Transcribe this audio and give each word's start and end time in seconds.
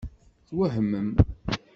Twehmem. 0.47 1.09